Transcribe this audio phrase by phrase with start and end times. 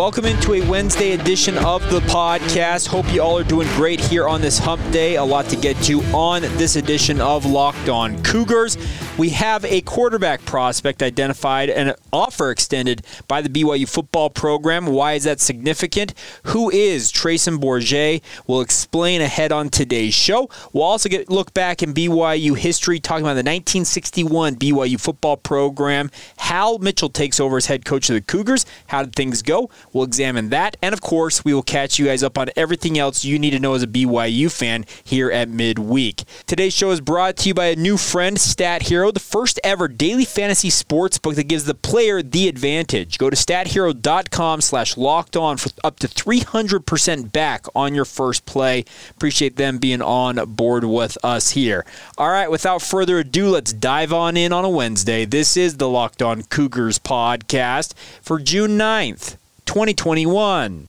[0.00, 2.86] Welcome into a Wednesday edition of the podcast.
[2.86, 5.16] Hope you all are doing great here on this hump day.
[5.16, 8.78] A lot to get to on this edition of Locked On Cougars.
[9.18, 14.86] We have a quarterback prospect identified and an offer extended by the BYU football program.
[14.86, 16.14] Why is that significant?
[16.44, 18.22] Who is Treyson Bourguet?
[18.46, 20.48] We'll explain ahead on today's show.
[20.72, 26.10] We'll also get look back in BYU history, talking about the 1961 BYU football program.
[26.38, 28.64] Hal Mitchell takes over as head coach of the Cougars.
[28.86, 29.68] How did things go?
[29.92, 30.76] We'll examine that.
[30.82, 33.58] And of course, we will catch you guys up on everything else you need to
[33.58, 36.24] know as a BYU fan here at midweek.
[36.46, 39.88] Today's show is brought to you by a new friend, Stat Hero, the first ever
[39.88, 43.18] daily fantasy sports book that gives the player the advantage.
[43.18, 48.84] Go to stathero.com slash locked on for up to 300% back on your first play.
[49.10, 51.84] Appreciate them being on board with us here.
[52.16, 55.24] All right, without further ado, let's dive on in on a Wednesday.
[55.24, 59.36] This is the Locked On Cougars podcast for June 9th.
[59.70, 60.88] 2021.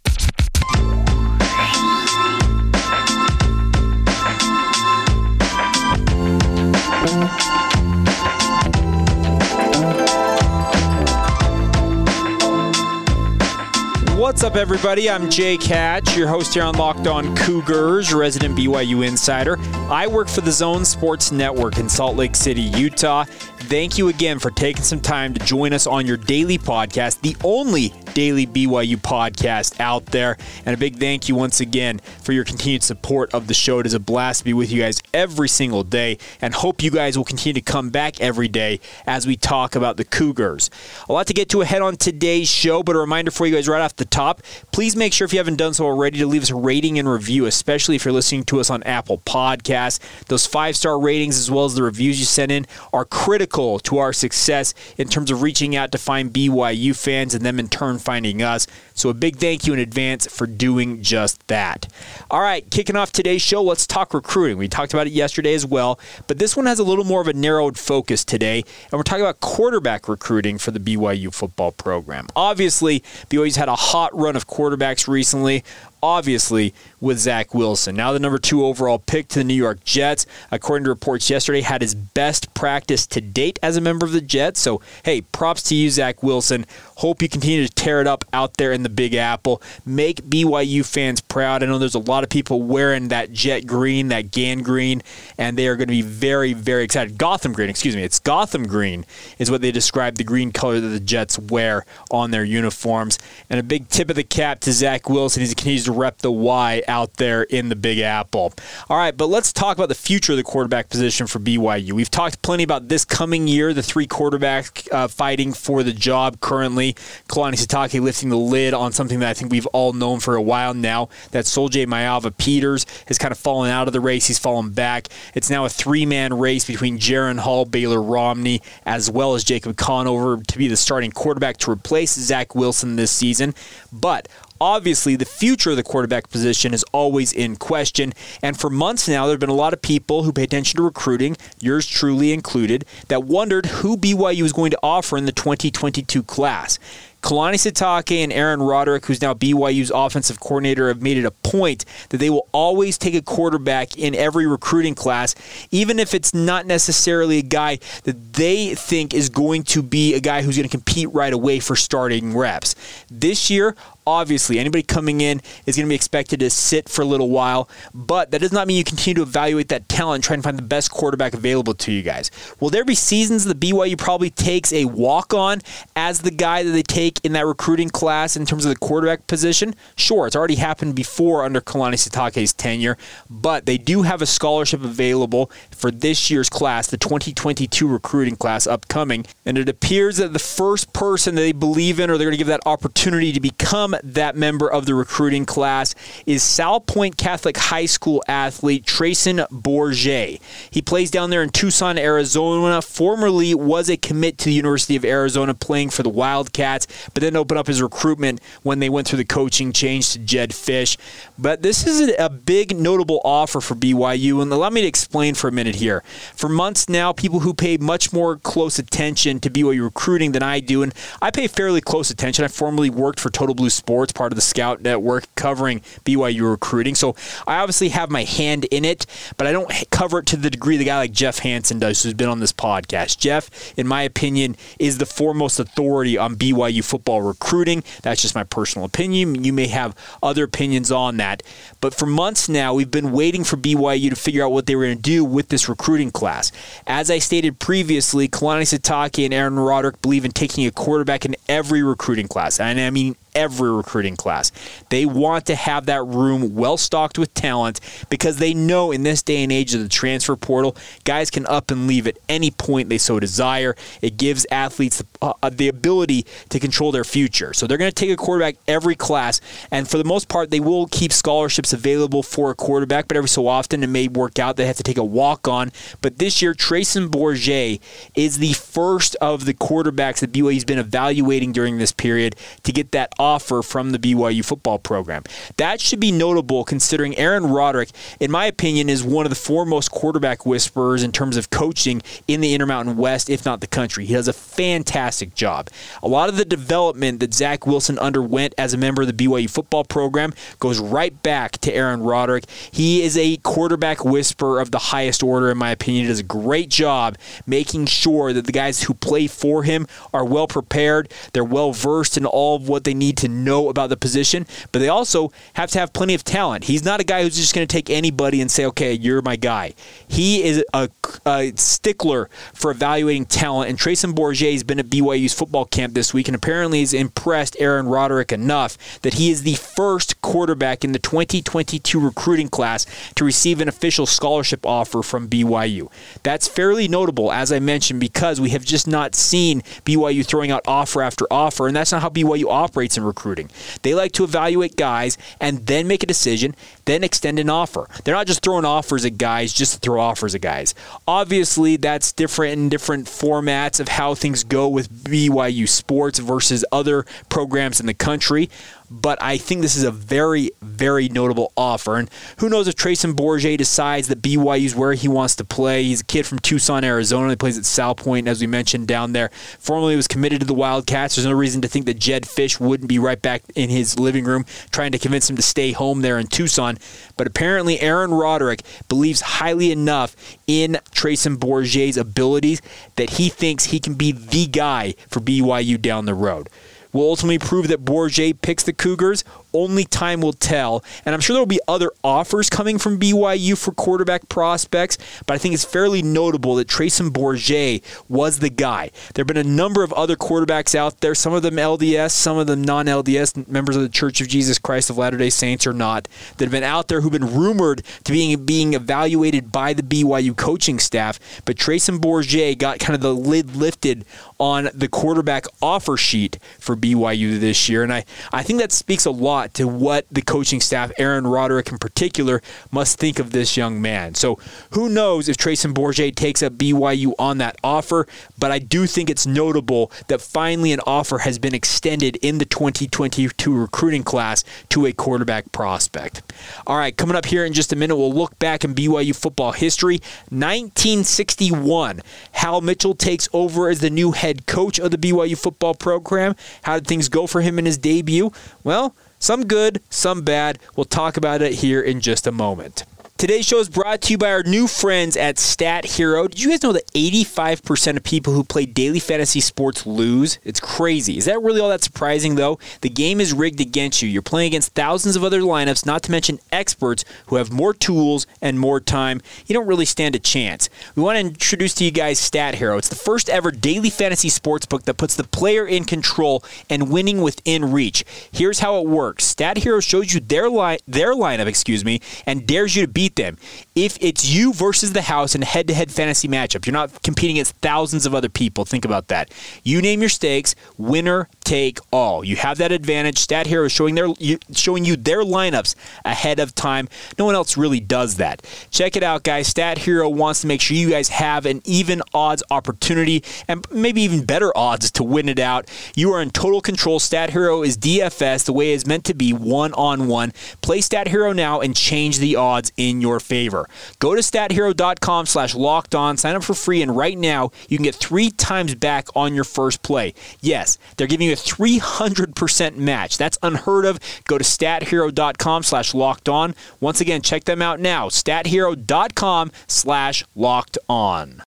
[14.18, 15.12] What's up, everybody?
[15.12, 19.60] I'm Jake Hatch, your host here on Locked On Cougars, resident BYU insider.
[19.92, 23.26] I work for the Zone Sports Network in Salt Lake City, Utah.
[23.72, 27.38] Thank you again for taking some time to join us on your daily podcast, the
[27.42, 30.36] only daily BYU podcast out there.
[30.66, 33.80] And a big thank you once again for your continued support of the show.
[33.80, 36.92] It is a blast to be with you guys every single day and hope you
[36.92, 40.70] guys will continue to come back every day as we talk about the Cougars.
[41.08, 43.70] A lot to get to ahead on today's show, but a reminder for you guys
[43.70, 44.42] right off the top
[44.74, 47.10] please make sure if you haven't done so already to leave us a rating and
[47.10, 50.00] review, especially if you're listening to us on Apple Podcasts.
[50.26, 53.98] Those five star ratings as well as the reviews you send in are critical to
[53.98, 58.00] our success in terms of reaching out to find BYU fans and them in turn
[58.00, 58.68] finding us.
[59.02, 61.88] So a big thank you in advance for doing just that.
[62.30, 64.60] All right, kicking off today's show, let's talk recruiting.
[64.60, 67.28] We talked about it yesterday as well, but this one has a little more of
[67.28, 72.28] a narrowed focus today, and we're talking about quarterback recruiting for the BYU football program.
[72.36, 75.64] Obviously, BYU's had a hot run of quarterbacks recently
[76.04, 77.96] obviously with Zach Wilson.
[77.96, 81.62] Now the number two overall pick to the New York Jets, according to reports yesterday,
[81.62, 84.60] had his best practice to date as a member of the Jets.
[84.60, 86.66] So, hey, props to you, Zach Wilson.
[87.02, 89.60] Hope you continue to tear it up out there in the Big Apple.
[89.88, 91.64] Make BYU fans proud.
[91.64, 95.02] I know there's a lot of people wearing that jet green, that gang green,
[95.36, 97.18] and they are going to be very, very excited.
[97.18, 98.04] Gotham green, excuse me.
[98.04, 99.04] It's Gotham green
[99.40, 103.18] is what they describe the green color that the Jets wear on their uniforms.
[103.50, 106.32] And a big tip of the cap to Zach Wilson he continues to rep the
[106.32, 108.54] Y out there in the Big Apple.
[108.92, 111.94] All right, but let's talk about the future of the quarterback position for BYU.
[111.94, 116.40] We've talked plenty about this coming year, the three quarterbacks uh, fighting for the job
[116.42, 116.91] currently.
[117.28, 120.42] Kalani Sitake lifting the lid on something that I think we've all known for a
[120.42, 121.10] while now.
[121.32, 124.28] That Sol-Jay Maiava-Peters has kind of fallen out of the race.
[124.28, 125.08] He's fallen back.
[125.34, 130.42] It's now a three-man race between Jaren Hall, Baylor Romney, as well as Jacob Conover
[130.48, 133.54] to be the starting quarterback to replace Zach Wilson this season.
[133.92, 134.28] But
[134.62, 138.14] obviously the future of the quarterback position is always in question.
[138.44, 140.84] And for months now, there have been a lot of people who pay attention to
[140.84, 146.22] recruiting, yours truly included, that wondered who BYU was going to offer in the 2022
[146.24, 146.78] class.
[147.22, 151.86] Kalani Sitake and Aaron Roderick, who's now BYU's offensive coordinator, have made it a point
[152.10, 155.36] that they will always take a quarterback in every recruiting class,
[155.70, 160.20] even if it's not necessarily a guy that they think is going to be a
[160.20, 162.74] guy who's going to compete right away for starting reps.
[163.12, 163.76] This year,
[164.12, 167.70] obviously anybody coming in is going to be expected to sit for a little while,
[167.94, 170.58] but that does not mean you continue to evaluate that talent and try and find
[170.58, 172.30] the best quarterback available to you guys.
[172.60, 175.62] Will there be seasons the BYU probably takes a walk on
[175.96, 179.28] as the guy that they take in that recruiting class in terms of the quarterback
[179.28, 179.74] position?
[179.96, 182.98] Sure, it's already happened before under Kalani Sitake's tenure,
[183.30, 188.68] but they do have a scholarship available for this year's class, the 2022 recruiting class
[188.68, 192.38] upcoming, and it appears that the first person they believe in or they're going to
[192.38, 195.96] give that opportunity to become that member of the recruiting class
[196.26, 200.42] is Salpointe Catholic High School athlete Treyson Bourguet.
[200.70, 202.82] He plays down there in Tucson, Arizona.
[202.82, 207.36] Formerly was a commit to the University of Arizona playing for the Wildcats, but then
[207.36, 210.98] opened up his recruitment when they went through the coaching change to Jedd Fisch.
[211.38, 215.48] But this is a big notable offer for BYU, and allow me to explain for
[215.48, 216.04] a minute here.
[216.36, 220.60] For months now, people who pay much more close attention to BYU recruiting than I
[220.60, 222.46] do, and I pay fairly close attention.
[222.46, 226.94] I formerly worked for Total Blue Sports, part of the Scout Network, covering BYU recruiting.
[226.94, 227.16] So
[227.48, 229.08] I obviously have my hand in it,
[229.38, 232.14] but I don't cover it to the degree the guy like Jeff Hansen does, who's
[232.14, 233.18] been on this podcast.
[233.18, 237.84] Jeff, in my opinion, is the foremost authority on BYU football recruiting.
[238.04, 239.44] That's just my personal opinion.
[239.44, 241.42] You may have other opinions on that.
[241.82, 244.86] But for months now, we've been waiting for BYU to figure out what they were
[244.86, 246.52] going to do with this recruiting class.
[246.86, 251.36] As I stated previously, Kalani Sitake and Aaron Roderick believe in taking a quarterback in
[251.50, 252.60] every recruiting class.
[252.60, 254.52] And I mean every recruiting class.
[254.90, 257.80] They want to have that room well stocked with talent
[258.10, 261.72] because they know in this day and age of the transfer portal, guys can up
[261.72, 263.76] and leave at any point they so desire.
[264.02, 267.54] It gives athletes the, uh, the ability to control their future.
[267.54, 269.40] So they're going to take a quarterback every class,
[269.70, 273.30] and for the most part, they will keep scholarships available for a quarterback, but every
[273.30, 274.58] so often it may work out.
[274.58, 275.72] They have to take a walk on.
[276.02, 277.80] But this year, Treyson Bourguet
[278.16, 282.92] is the first of the quarterbacks that BYU's been evaluating during this period to get
[282.92, 285.24] that offer from the BYU football program.
[285.58, 289.92] That should be notable considering Aaron Roderick, in my opinion, is one of the foremost
[289.92, 294.06] quarterback whisperers in terms of coaching in the Intermountain West, if not the country.
[294.06, 295.70] He does a fantastic job.
[296.02, 299.50] A lot of the development that Zach Wilson underwent as a member of the BYU
[299.50, 302.46] football program goes right back to Aaron Roderick.
[302.72, 306.04] He is a quarterback whisperer of the highest order, in my opinion.
[306.04, 310.26] He does a great job making sure that the guys who play for him are
[310.26, 313.98] well prepared, they're well versed in all of what they need to know about the
[313.98, 316.66] position, but they also have to have plenty of talent.
[316.66, 319.36] He's not a guy who's just going to take anybody and say, okay, you're my
[319.36, 319.74] guy.
[320.08, 320.90] He is a,
[321.26, 326.14] a stickler for evaluating talent, and Treyson Bourguet has been at BYU's football camp this
[326.14, 330.92] week and apparently has impressed Aaron Roderick enough that he is the first quarterback in
[330.92, 335.92] the 2022 recruiting class to receive an official scholarship offer from BYU.
[336.24, 340.64] That's fairly notable, as I mentioned, because we have just not seen BYU throwing out
[340.68, 343.50] offer after offer, and that's not how BYU operates in recruiting.
[343.82, 346.56] They like to evaluate guys and then make a decision,
[346.86, 347.88] then extend an offer.
[348.04, 350.76] They're not just throwing offers at guys just to throw offers at guys.
[351.08, 357.06] Obviously, that's different in different formats of how things go with BYU sports versus other
[357.30, 358.50] programs in the country
[358.92, 361.96] but I think this is a very, very notable offer.
[361.96, 365.84] And who knows if Treyson Bourguet decides that BYU is where he wants to play.
[365.84, 367.30] He's a kid from Tucson, Arizona.
[367.30, 369.30] He plays at South Salpointe, as we mentioned down there.
[369.60, 371.16] Formerly was committed to the Wildcats.
[371.16, 374.26] There's no reason to think that Jedd Fisch wouldn't be right back in his living
[374.26, 376.78] room trying to convince him to stay home there in Tucson.
[377.18, 380.16] But apparently, Aaron Roderick believes highly enough
[380.48, 382.62] in Treyson Bourguet's abilities
[382.96, 386.50] that he thinks he can be the guy for BYU down the road
[386.94, 389.24] will ultimately prove that Bourguet picks the Cougars
[389.54, 390.84] only time will tell.
[391.06, 395.34] And I'm sure there will be other offers coming from BYU for quarterback prospects, but
[395.34, 398.92] I think it's fairly notable that Treyson Bourguet was the guy.
[399.14, 402.38] There have been a number of other quarterbacks out there, some of them LDS, some
[402.38, 405.66] of them non LDS, members of the Church of Jesus Christ of Latter day Saints
[405.68, 406.08] or not,
[406.38, 410.36] that have been out there who've been rumored to being, being evaluated by the BYU
[410.36, 411.20] coaching staff.
[411.46, 414.06] But Treyson Bourguet got kind of the lid lifted
[414.40, 417.84] on the quarterback offer sheet for BYU this year.
[417.84, 421.72] And I, I think that speaks a lot to what the coaching staff, Aaron Roderick
[421.72, 422.42] in particular,
[422.72, 424.16] must think of this young man.
[424.16, 424.40] So
[424.72, 428.08] who knows if Treyson Bourguet takes up BYU on that offer,
[428.38, 432.46] but I do think it's notable that finally an offer has been extended in the
[432.46, 436.22] 2022 recruiting class to a quarterback prospect.
[436.68, 439.52] All right, coming up here in just a minute, we'll look back in BYU football
[439.52, 439.96] history.
[440.30, 442.02] 1961,
[442.34, 446.36] Hal Mitchell takes over as the new head coach of the BYU football program.
[446.64, 448.32] How did things go for him in his debut?
[448.64, 450.60] Well, some good, some bad.
[450.76, 452.84] We'll talk about it here in just a moment.
[453.22, 456.28] Today's show is brought to you by our new friends at Stat Hero.
[456.28, 460.40] Did you guys know that 85% of people who play daily fantasy sports lose?
[460.44, 461.20] It's crazy.
[461.20, 462.58] Is that really all that surprising, though?
[462.82, 464.10] The game is rigged against you.
[464.10, 468.26] You're playing against thousands of other lineups, not to mention experts who have more tools
[468.42, 469.22] and more time.
[469.46, 470.68] You don't really stand a chance.
[470.96, 472.80] We want to introduce to you guys Stat Hero.
[472.80, 476.90] It's the first ever daily fantasy sports book that puts the player in control and
[476.90, 478.04] winning within reach.
[478.32, 482.48] Here's how it works Stat Hero shows you their, line, their lineup, excuse me, and
[482.48, 483.38] dares you to beat beat them.
[483.76, 487.04] If it's you versus the house in a head to head fantasy matchup, you're not
[487.04, 488.66] competing against thousands of other people.
[488.66, 489.32] Think about that.
[489.64, 492.24] You name your stakes, winner take all.
[492.24, 493.18] You have that advantage.
[493.18, 494.08] Stat Hero is showing, their,
[494.54, 495.76] showing you their lineups
[496.06, 496.88] ahead of time.
[497.18, 498.46] No one else really does that.
[498.72, 499.48] Check it out, guys.
[499.48, 504.02] Stat Hero wants to make sure you guys have an even odds opportunity and maybe
[504.02, 505.70] even better odds to win it out.
[505.96, 507.00] You are in total control.
[507.00, 510.32] Stat Hero is DFS the way it's meant to be, one on one.
[510.62, 513.68] Play Stat Hero now and change the odds in your favor.
[514.00, 517.84] Go to stathero.com slash locked on, sign up for free, and right now you can
[517.84, 520.14] get three times back on your first play.
[520.40, 523.18] Yes, they're giving you a 300% match.
[523.18, 524.00] That's unheard of.
[524.26, 526.56] Go to stathero.com slash locked on.
[526.80, 528.10] Once again, check them out now.
[528.10, 531.44] stathero.com slash locked on.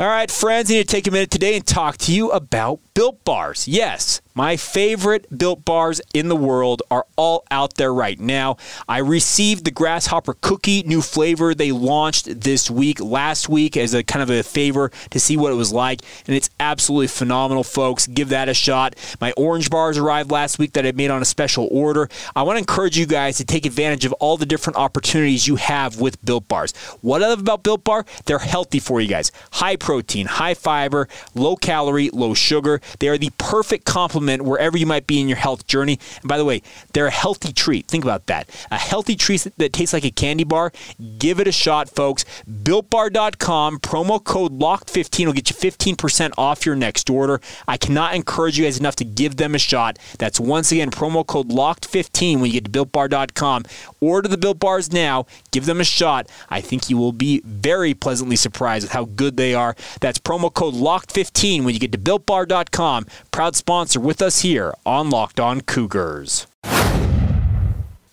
[0.00, 2.78] All right, friends, I need to take a minute today and talk to you about
[2.94, 3.66] Built Bars.
[3.66, 8.56] Yes, my favorite built bars in the world are all out there right now.
[8.88, 14.04] I received the Grasshopper Cookie new flavor they launched this week, last week, as a
[14.04, 16.02] kind of a favor to see what it was like.
[16.28, 18.06] And it's absolutely phenomenal, folks.
[18.06, 18.94] Give that a shot.
[19.20, 22.08] My orange bars arrived last week that I made on a special order.
[22.36, 25.56] I want to encourage you guys to take advantage of all the different opportunities you
[25.56, 26.76] have with built bars.
[27.00, 29.32] What I love about built bar, they're healthy for you guys.
[29.54, 32.80] High protein, high fiber, low calorie, low sugar.
[33.00, 35.98] They are the perfect complement wherever you might be in your health journey.
[36.20, 37.86] And by the way, they're a healthy treat.
[37.86, 38.48] Think about that.
[38.70, 40.72] A healthy treat that tastes like a candy bar.
[41.18, 42.24] Give it a shot, folks.
[42.48, 47.40] BuiltBar.com, promo code LOCKED15 will get you 15% off your next order.
[47.66, 49.98] I cannot encourage you guys enough to give them a shot.
[50.18, 53.64] That's once again promo code LOCKED15 when you get to BuiltBar.com.
[54.00, 55.26] Order the Built Bars now.
[55.50, 56.28] Give them a shot.
[56.50, 59.76] I think you will be very pleasantly surprised with how good they are.
[60.00, 63.06] That's promo code LOCKED15 when you get to BuiltBar.com.
[63.30, 66.47] Proud sponsor with us here on Locked On Cougars.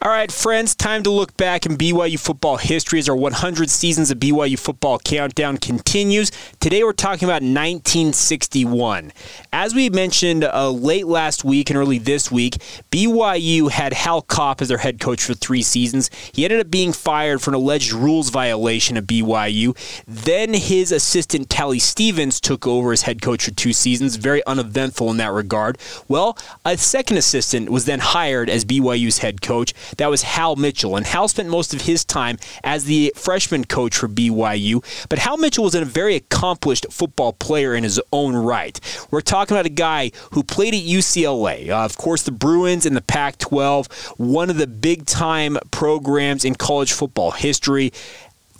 [0.05, 4.11] All right, friends, time to look back in BYU football history as our 100 seasons
[4.11, 6.31] of BYU football countdown continues.
[6.59, 9.11] Today we're talking about 1961.
[9.51, 12.57] As we mentioned uh, late last week and early this week,
[12.91, 16.11] BYU had Hal Kopp as their head coach for three seasons.
[16.31, 19.75] He ended up being fired for an alleged rules violation at BYU.
[20.05, 24.17] Then his assistant, Tally Stevens, took over as head coach for two seasons.
[24.17, 25.79] Very uneventful in that regard.
[26.07, 29.73] Well, a second assistant was then hired as BYU's head coach.
[29.97, 30.95] That was Hal Mitchell.
[30.95, 34.83] And Hal spent most of his time as the freshman coach for BYU.
[35.09, 38.79] But Hal Mitchell was a very accomplished football player in his own right.
[39.11, 41.69] We're talking about a guy who played at UCLA.
[41.69, 43.87] Uh, of course, the Bruins in the Pac 12,
[44.17, 47.91] one of the big time programs in college football history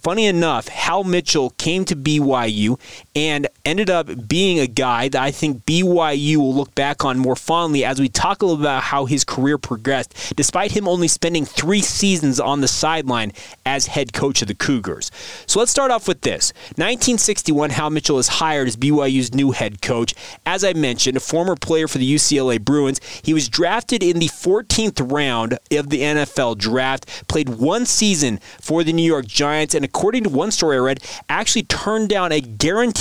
[0.06, 2.80] funny enough, Hal Mitchell came to BYU
[3.16, 7.36] and ended up being a guy that I think BYU will look back on more
[7.36, 11.46] fondly as we talk a little about how his career progressed, despite him only spending
[11.46, 13.32] three seasons on the sideline
[13.66, 15.12] as head coach of the Cougars.
[15.48, 16.52] So let's start off with this.
[16.76, 20.14] 1961, Hal Mitchell is hired as BYU's new head coach.
[20.46, 23.00] As I mentioned, a former player for the UCLA Bruins.
[23.24, 28.84] He was drafted in the 14th round of the NFL draft, played one season for
[28.84, 32.42] the New York Giants, and according to one story I read, actually turned down a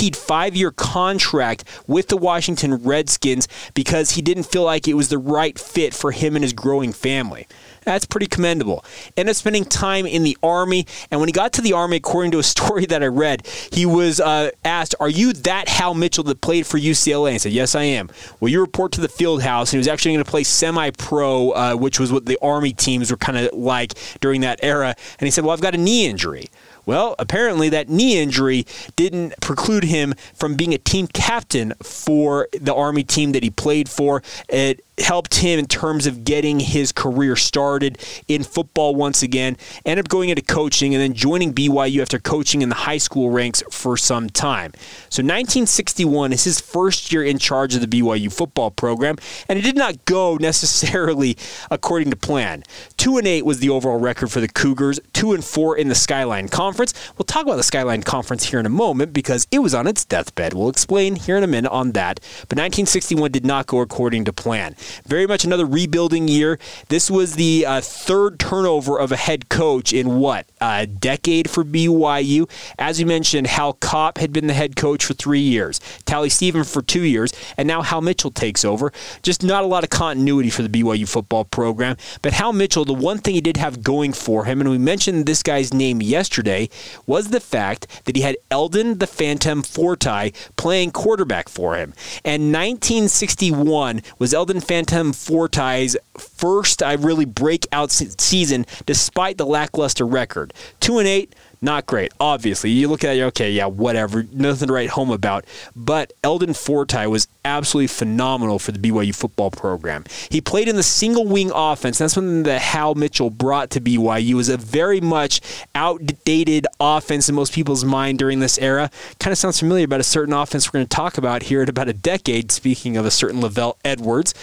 [0.04, 5.08] guaranteed five year contract with the Washington Redskins because he didn't feel like it was
[5.08, 7.46] the right fit for him and his growing family.
[7.84, 8.84] That's pretty commendable.
[9.16, 12.32] Ended up spending time in the Army, and when he got to the Army, according
[12.32, 16.24] to a story that I read, he was uh, asked, Are you that Hal Mitchell
[16.24, 17.26] that played for UCLA?
[17.28, 18.08] And he said, Yes, I am.
[18.40, 20.90] Well, you report to the field house, and he was actually going to play semi
[20.90, 24.94] pro, uh, which was what the Army teams were kind of like during that era.
[25.18, 26.48] And he said, Well, I've got a knee injury.
[26.86, 32.74] Well, apparently that knee injury didn't preclude him from being a team captain for the
[32.74, 34.22] Army team that he played for.
[34.48, 37.98] It helped him in terms of getting his career started
[38.28, 39.56] in football once again.
[39.84, 43.30] Ended up going into coaching and then joining BYU after coaching in the high school
[43.30, 44.72] ranks for some time.
[45.10, 49.16] So 1961 is his first year in charge of the BYU football program,
[49.48, 51.36] and it did not go necessarily
[51.70, 52.62] according to plan.
[52.96, 55.00] Two and eight was the overall record for the Cougars.
[55.12, 56.94] Two and four in the Skyline Conference.
[57.16, 60.04] We'll talk about the Skyline Conference here in a moment because it was on its
[60.04, 60.54] deathbed.
[60.54, 62.20] We'll explain here in a minute on that.
[62.48, 64.76] But 1961 did not go according to plan.
[65.06, 66.58] Very much another rebuilding year.
[66.88, 70.46] This was the uh, third turnover of a head coach in what?
[70.60, 72.48] A decade for BYU.
[72.78, 76.64] As you mentioned, Hal Kopp had been the head coach for three years, Tally Stephen
[76.64, 78.92] for two years, and now Hal Mitchell takes over.
[79.22, 81.96] Just not a lot of continuity for the BYU football program.
[82.22, 85.26] But Hal Mitchell, the one thing he did have going for him, and we mentioned
[85.26, 86.68] this guy's name yesterday,
[87.06, 91.94] was the fact that he had Eldon the Phantom Fortie playing quarterback for him.
[92.24, 100.04] And 1961 was Eldon Phantom Phantom Fortie's first I really breakout season despite the lackluster
[100.04, 100.52] record.
[100.80, 101.32] 2 and 8
[101.64, 102.12] not great.
[102.20, 105.44] Obviously, you look at it, okay, yeah, whatever, nothing to write home about.
[105.74, 110.04] But Eldon Fortie was absolutely phenomenal for the BYU football program.
[110.30, 111.98] He played in the single wing offense.
[111.98, 114.30] That's something that Hal Mitchell brought to BYU.
[114.30, 115.40] It was a very much
[115.74, 118.90] outdated offense in most people's mind during this era.
[119.18, 121.68] Kind of sounds familiar about a certain offense we're going to talk about here in
[121.68, 122.52] about a decade.
[122.52, 124.34] Speaking of a certain LaVell Edwards,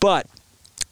[0.00, 0.26] but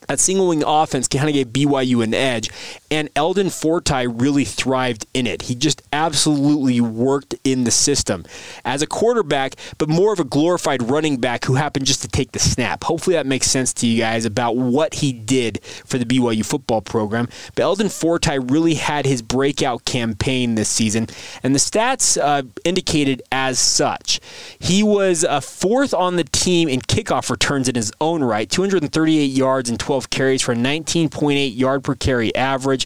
[0.09, 2.51] that single wing offense kind of gave BYU an edge,
[2.91, 5.43] and Eldon Fortie really thrived in it.
[5.43, 8.25] He just absolutely worked in the system
[8.65, 12.33] as a quarterback, but more of a glorified running back who happened just to take
[12.33, 12.85] the snap.
[12.85, 16.81] Hopefully, that makes sense to you guys about what he did for the BYU football
[16.81, 17.29] program.
[17.55, 21.09] But Eldon Fortie really had his breakout campaign this season,
[21.43, 24.21] and the stats uh, indicated as such.
[24.59, 29.25] He was a fourth on the team in kickoff returns in his own right, 238
[29.25, 32.78] yards and 12 12 carries for a 19.8 yard per carry average.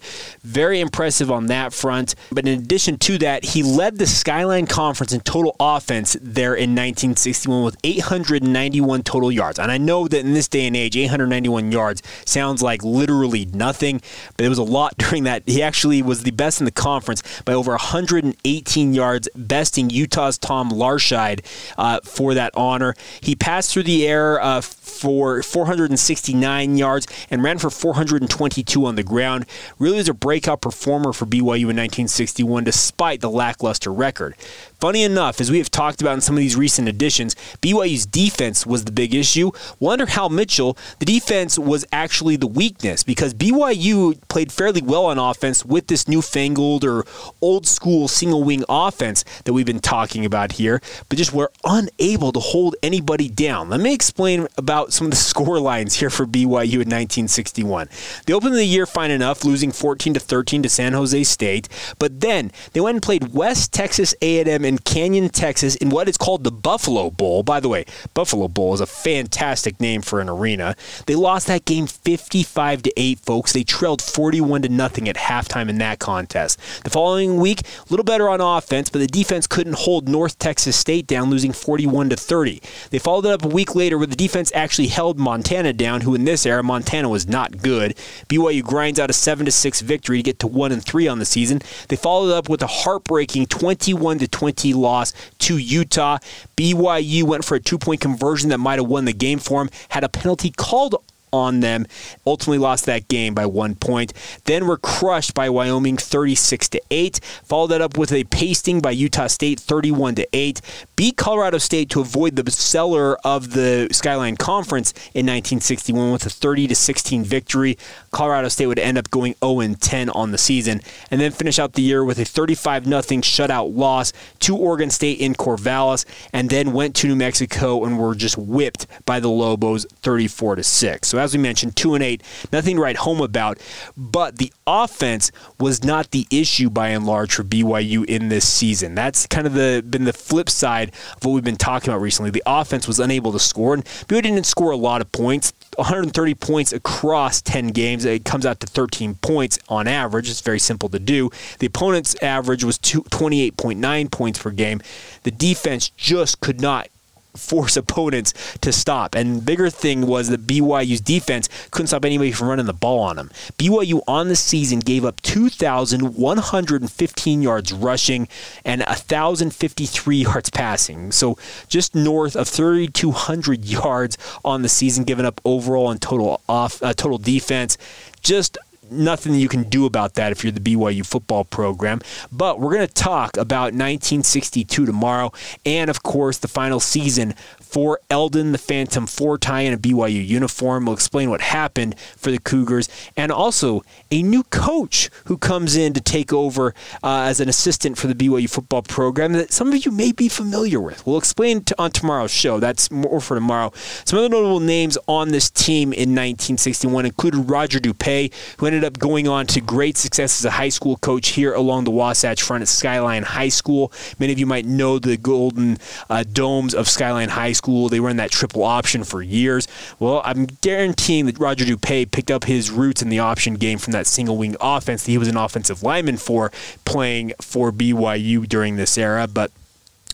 [0.42, 2.14] Very impressive on that front.
[2.30, 6.70] But in addition to that, he led the Skyline Conference in total offense there in
[6.70, 9.58] 1961 with 891 total yards.
[9.58, 14.00] And I know that in this day and age, 891 yards sounds like literally nothing,
[14.36, 15.42] but it was a lot during that.
[15.46, 20.70] He actually was the best in the conference by over 118 yards, besting Utah's Tom
[20.70, 21.44] Larscheid
[21.78, 22.94] uh, for that honor.
[23.20, 29.02] He passed through the air uh, for 469 yards and ran for 422 on the
[29.02, 29.46] ground.
[29.82, 34.36] Really was a breakout performer for BYU in 1961 despite the lackluster record.
[34.78, 38.64] Funny enough, as we have talked about in some of these recent additions, BYU's defense
[38.64, 39.50] was the big issue.
[39.80, 45.18] Wonder how Mitchell, the defense was actually the weakness because BYU played fairly well on
[45.18, 47.04] offense with this newfangled or
[47.40, 52.30] old school single wing offense that we've been talking about here, but just were unable
[52.30, 53.68] to hold anybody down.
[53.68, 57.88] Let me explain about some of the score lines here for BYU in 1961.
[58.26, 62.20] They opened the year fine enough, losing 14 to 13 to San Jose State, but
[62.20, 66.44] then they went and played West Texas A&M in Canyon, Texas, in what is called
[66.44, 67.42] the Buffalo Bowl.
[67.42, 70.76] By the way, Buffalo Bowl is a fantastic name for an arena.
[71.06, 73.52] They lost that game 55 to 8, folks.
[73.52, 76.58] They trailed 41 to nothing at halftime in that contest.
[76.84, 80.76] The following week, a little better on offense, but the defense couldn't hold North Texas
[80.76, 82.60] State down, losing 41 to 30.
[82.90, 86.14] They followed it up a week later where the defense actually held Montana down, who
[86.14, 87.96] in this era Montana was not good.
[88.28, 91.18] BYU grinds out a 7 to 6 victory to get to 1 and 3 on
[91.18, 91.62] the season.
[91.88, 96.18] They followed up with a heartbreaking 21 to 20 loss to Utah.
[96.56, 99.70] BYU went for a two point conversion that might have won the game for them,
[99.90, 100.96] had a penalty called
[101.32, 101.86] on them.
[102.26, 104.12] Ultimately lost that game by one point.
[104.44, 107.20] Then were crushed by Wyoming 36 to 8.
[107.44, 110.60] Followed that up with a pasting by Utah State 31 to 8.
[110.96, 116.30] Beat Colorado State to avoid the seller of the Skyline Conference in 1961 with a
[116.30, 117.78] 30 to 16 victory.
[118.10, 121.74] Colorado State would end up going 0 10 on the season and then finish out
[121.74, 126.72] the year with a 35 0 shutout loss to Oregon State in Corvallis and then
[126.72, 131.08] went to New Mexico and were just whipped by the Lobos 34 to 6.
[131.08, 133.58] So as we mentioned, two and eight, nothing to write home about.
[133.96, 138.94] But the offense was not the issue by and large for BYU in this season.
[138.94, 142.30] That's kind of the been the flip side of what we've been talking about recently.
[142.30, 145.52] The offense was unable to score, and BYU didn't score a lot of points.
[145.76, 148.04] 130 points across 10 games.
[148.04, 150.28] It comes out to 13 points on average.
[150.28, 151.30] It's very simple to do.
[151.60, 154.82] The opponent's average was 28.9 points per game.
[155.22, 156.88] The defense just could not
[157.34, 159.14] force opponents to stop.
[159.14, 163.16] And bigger thing was that BYU's defense couldn't stop anybody from running the ball on
[163.16, 163.30] them.
[163.58, 168.28] BYU on the season gave up 2,115 yards rushing
[168.64, 171.10] and 1,053 yards passing.
[171.12, 176.82] So just north of 3,200 yards on the season given up overall and total off
[176.82, 177.78] uh, total defense.
[178.20, 178.58] Just
[178.92, 182.00] nothing you can do about that if you're the BYU football program.
[182.30, 185.32] But we're going to talk about 1962 tomorrow
[185.64, 190.84] and, of course, the final season for Eldon the Phantom Fortie in a BYU uniform.
[190.84, 195.94] We'll explain what happened for the Cougars and also a new coach who comes in
[195.94, 199.86] to take over uh, as an assistant for the BYU football program that some of
[199.86, 201.06] you may be familiar with.
[201.06, 202.60] We'll explain on tomorrow's show.
[202.60, 203.72] That's more for tomorrow.
[204.04, 208.98] Some other notable names on this team in 1961 included Roger DuPaix, who ended up
[208.98, 212.62] going on to great success as a high school coach here along the Wasatch Front
[212.62, 213.92] at Skyline High School.
[214.18, 215.78] Many of you might know the Golden
[216.10, 217.88] uh, Domes of Skyline High School school.
[217.88, 219.68] They run that triple option for years.
[220.00, 223.92] Well, I'm guaranteeing that Roger DuPaix picked up his roots in the option game from
[223.92, 226.50] that single wing offense that he was an offensive lineman for
[226.84, 229.28] playing for BYU during this era.
[229.28, 229.52] But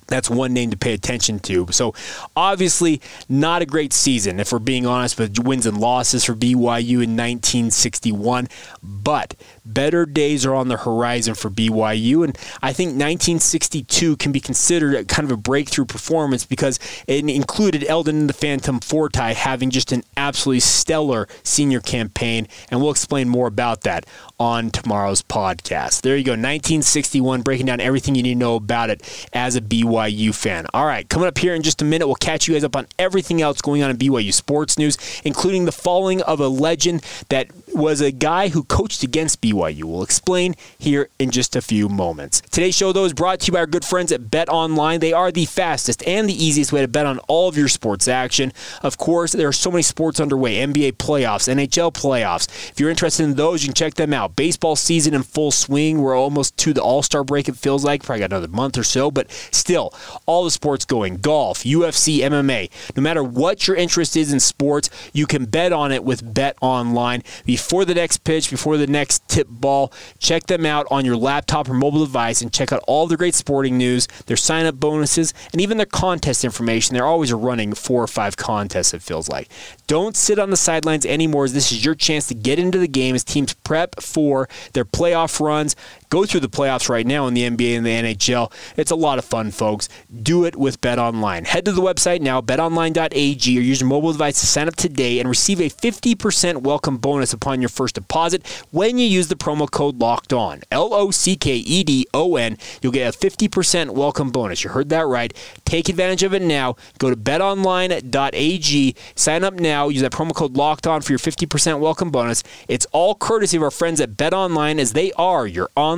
[0.08, 1.66] that's one name to pay attention to.
[1.70, 1.94] So,
[2.34, 7.04] obviously, not a great season, if we're being honest, with wins and losses for BYU
[7.04, 8.48] in 1961.
[8.82, 12.24] But better days are on the horizon for BYU.
[12.24, 17.84] And I think 1962 can be considered kind of a breakthrough performance because it included
[17.84, 22.48] Eldon and the Phantom Fortie having just an absolutely stellar senior campaign.
[22.70, 24.06] And we'll explain more about that
[24.38, 26.02] on tomorrow's podcast.
[26.02, 29.60] There you go, 1961, breaking down everything you need to know about it as a
[29.60, 30.66] BYU fan.
[30.72, 32.86] All right, coming up here in just a minute, we'll catch you guys up on
[32.98, 37.48] everything else going on in BYU sports news, including the falling of a legend that
[37.74, 39.84] was a guy who coached against BYU.
[39.84, 42.40] We'll explain here in just a few moments.
[42.50, 45.00] Today's show, though, is brought to you by our good friends at Bet Online.
[45.00, 48.08] They are the fastest and the easiest way to bet on all of your sports
[48.08, 48.52] action.
[48.82, 52.48] Of course, there are so many sports underway NBA playoffs, NHL playoffs.
[52.70, 54.36] If you're interested in those, you can check them out.
[54.36, 56.00] Baseball season in full swing.
[56.00, 58.02] We're almost to the All Star break, it feels like.
[58.02, 59.94] Probably got another month or so, but still,
[60.26, 62.70] all the sports going golf, UFC, MMA.
[62.96, 66.56] No matter what your interest is in sports, you can bet on it with Bet
[66.60, 67.22] Online.
[67.68, 71.68] Before the next pitch, before the next tip ball, check them out on your laptop
[71.68, 75.34] or mobile device and check out all the great sporting news, their sign up bonuses,
[75.52, 76.94] and even their contest information.
[76.94, 79.50] They're always running four or five contests, it feels like.
[79.86, 81.46] Don't sit on the sidelines anymore.
[81.46, 85.38] This is your chance to get into the game as teams prep for their playoff
[85.38, 85.76] runs
[86.10, 88.52] go through the playoffs right now in the NBA and the NHL.
[88.76, 89.88] It's a lot of fun, folks.
[90.22, 91.44] Do it with Bet Online.
[91.44, 95.18] Head to the website now, betonline.ag, or use your mobile device to sign up today
[95.20, 99.70] and receive a 50% welcome bonus upon your first deposit when you use the promo
[99.70, 100.62] code Locked On.
[100.70, 102.56] L O C K E D O N.
[102.82, 104.64] You'll get a 50% welcome bonus.
[104.64, 105.32] You heard that right.
[105.64, 106.76] Take advantage of it now.
[106.98, 111.80] Go to betonline.ag, sign up now, use that promo code Locked On for your 50%
[111.80, 112.42] welcome bonus.
[112.68, 115.97] It's all courtesy of our friends at Bet Online, as they are your online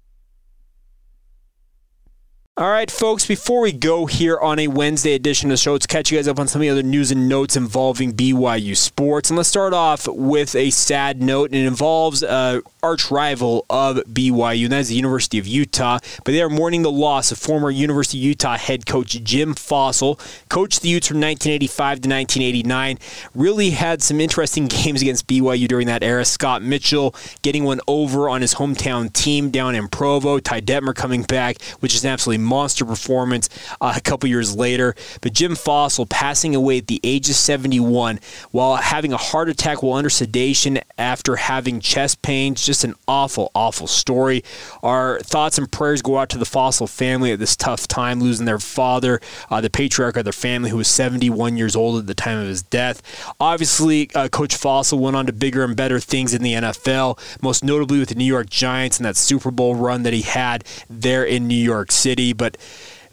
[2.61, 5.87] All right, folks, before we go here on a Wednesday edition of the show, let's
[5.87, 9.31] catch you guys up on some of the other news and notes involving BYU sports.
[9.31, 13.97] And let's start off with a sad note, and it involves uh, arch rival of
[13.97, 15.97] BYU, and that is the University of Utah.
[16.23, 20.19] But they are mourning the loss of former University of Utah head coach Jim Fassel,
[20.47, 22.99] Coached the Utes from 1985 to 1989.
[23.33, 26.23] Really had some interesting games against BYU during that era.
[26.25, 30.37] Scott Mitchell getting one over on his hometown team down in Provo.
[30.37, 34.93] Ty Detmer coming back, which is absolutely monster performance uh, a couple years later.
[35.21, 38.19] But Jim Fassel passing away at the age of 71
[38.51, 43.51] while having a heart attack while under sedation after having chest pains just an awful,
[43.55, 44.43] awful story.
[44.83, 48.45] Our thoughts and prayers go out to the Fassel family at this tough time, losing
[48.45, 52.13] their father, uh, the patriarch of their family, who was 71 years old at the
[52.13, 53.01] time of his death.
[53.39, 57.63] Obviously, uh, Coach Fassel went on to bigger and better things in the NFL, most
[57.63, 61.23] notably with the New York Giants and that Super Bowl run that he had there
[61.23, 62.30] in New York City.
[62.33, 62.57] But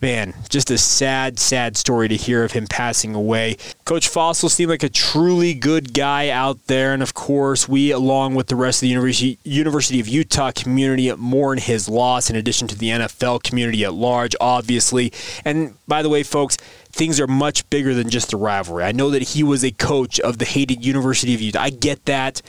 [0.00, 3.56] man, just a sad, sad story to hear of him passing away.
[3.84, 8.34] Coach Fassel seemed like a truly good guy out there, and of course, we, along
[8.34, 12.68] with the rest of the University, University of Utah community, mourn his loss in addition
[12.68, 15.12] to the NFL community at large, obviously.
[15.44, 16.56] And by the way, folks,
[16.90, 18.84] things are much bigger than just the rivalry.
[18.84, 21.62] I know that he was a coach of the hated University of Utah.
[21.62, 22.42] I get that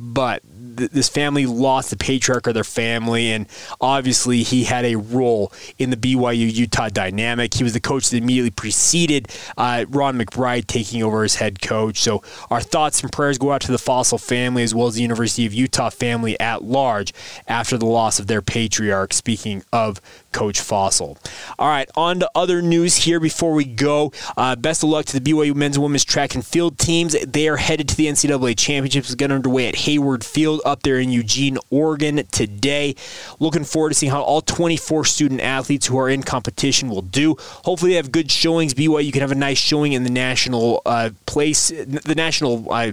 [0.00, 0.42] but
[0.76, 3.46] th- this family lost the patriarch of their family, and
[3.80, 7.54] obviously he had a role in the BYU Utah dynamic.
[7.54, 12.00] He was the coach that immediately preceded uh, Ron McBride taking over as head coach.
[12.00, 15.02] So our thoughts and prayers go out to the Fassel family as well as the
[15.02, 17.12] University of Utah family at large
[17.46, 19.12] after the loss of their patriarch.
[19.12, 20.00] Speaking of
[20.32, 21.16] Coach Fassel.
[21.58, 24.12] All right, on to other news here before we go.
[24.36, 27.16] Uh, best of luck to the BYU men's and women's track and field teams.
[27.26, 29.14] They are headed to the NCAA championships.
[29.14, 32.94] Get underway at Hayward Field up there in Eugene, Oregon today.
[33.38, 37.36] Looking forward to seeing how all 24 student athletes who are in competition will do.
[37.64, 38.74] Hopefully, they have good showings.
[38.74, 42.72] BYU can have a nice showing in the national uh, place, the national.
[42.72, 42.92] Uh,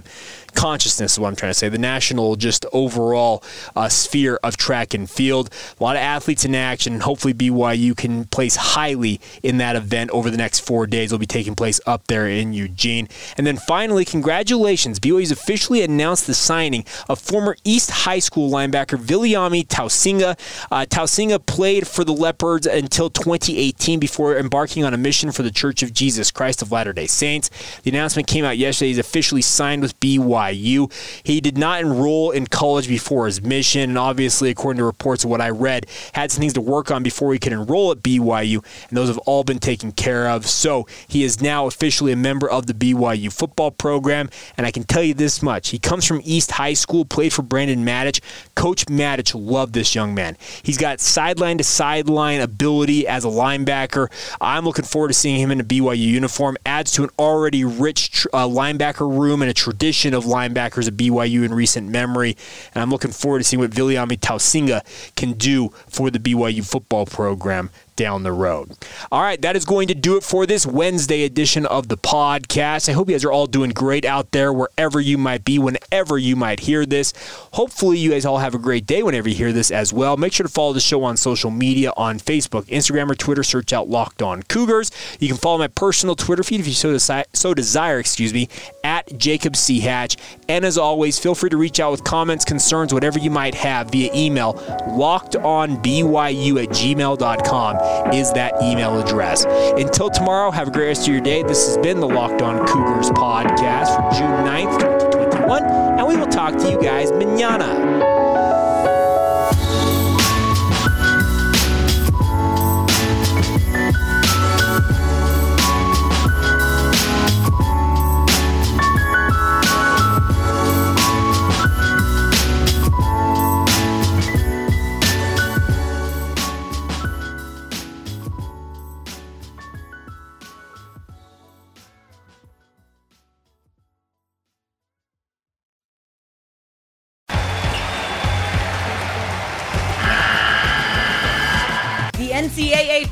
[0.54, 1.68] consciousness is what I'm trying to say.
[1.68, 3.42] The national, just overall
[3.76, 5.50] uh, sphere of track and field.
[5.78, 7.00] A lot of athletes in action.
[7.00, 11.10] Hopefully, hopefully BYU can place highly in that event over the next four days.
[11.10, 13.08] It'll be taking place up there in Eugene.
[13.36, 14.98] And then finally, congratulations.
[14.98, 20.38] BYU's officially announced the signing of former East High School linebacker Viliami Tausinga.
[20.70, 25.50] Uh, Tausinga played for the Leopards until 2018 before embarking on a mission for the
[25.50, 27.50] Church of Jesus Christ of Latter day Saints.
[27.82, 28.88] The announcement came out yesterday.
[28.88, 30.90] He's officially signed with BYU.
[31.22, 35.30] He did not enroll in college before his mission, and obviously, according to reports of
[35.30, 38.64] what I read, had some things to work on before he could enroll at BYU,
[38.88, 40.46] and those have all been taken care of.
[40.46, 44.84] So he is now officially a member of the BYU football program, and I can
[44.84, 48.20] tell you this much: he comes from East High School, played for Brandon Matich.
[48.54, 50.36] Coach Matich loved this young man.
[50.62, 54.08] He's got sideline to sideline ability as a linebacker.
[54.40, 56.56] I'm looking forward to seeing him in a BYU uniform.
[56.66, 61.44] Adds to an already rich uh, linebacker room and a tradition of linebackers at BYU
[61.44, 62.36] in recent memory.
[62.74, 64.82] And I'm looking forward to seeing what Viliami Tausinga
[65.16, 68.72] can do for the BYU football program down the road.
[69.12, 72.88] All right, that is going to do it for this Wednesday edition of the podcast.
[72.88, 76.16] I hope you guys are all doing great out there, wherever you might be, whenever
[76.16, 77.12] you might hear this.
[77.52, 80.16] Hopefully, you guys all have a great day whenever you hear this as well.
[80.16, 83.42] Make sure to follow the show on social media on Facebook, Instagram, or Twitter.
[83.42, 84.90] Search out Locked On Cougars.
[85.18, 88.48] You can follow my personal Twitter feed if you so, desi- so desire, excuse me,
[88.84, 89.80] at Jacob C.
[89.80, 90.16] Hatch.
[90.48, 93.90] And as always, feel free to reach out with comments, concerns, whatever you might have
[93.90, 99.44] via email, lockedonbyu at gmail.com is that email address.
[99.44, 101.42] Until tomorrow, have a great rest of your day.
[101.42, 104.78] This has been the Locked On Cougars podcast for June 9th,
[105.12, 108.17] 2021, and we will talk to you guys manana.